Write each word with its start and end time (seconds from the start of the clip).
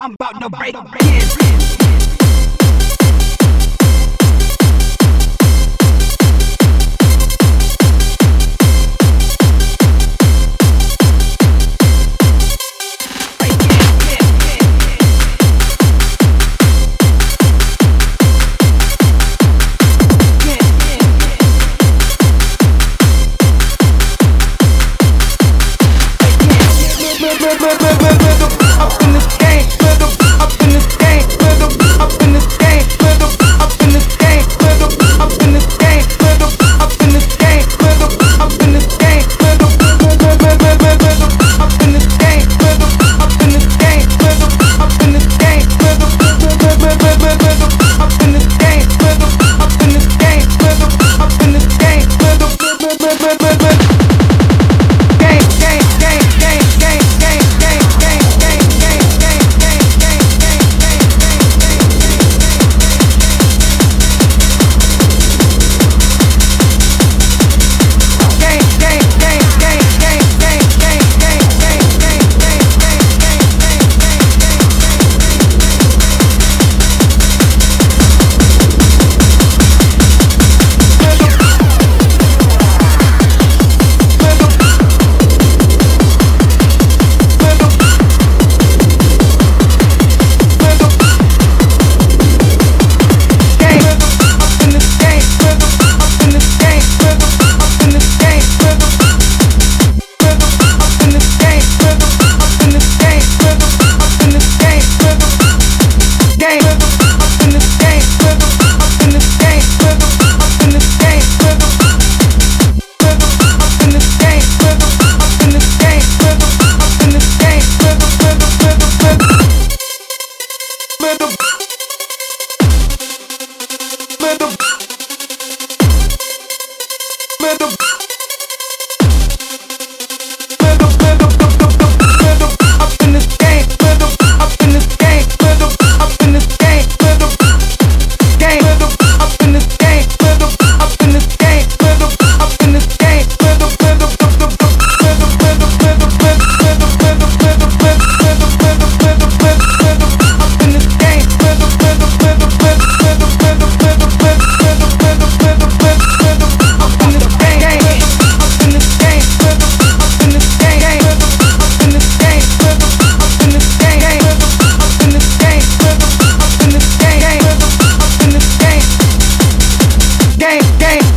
I'm 0.00 0.14
about 0.14 0.40
to 0.40 0.48
break 0.48 0.76
in. 0.76 2.07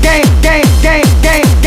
game, 0.02 0.42
game, 0.42 0.64
game, 0.82 1.22
game. 1.22 1.61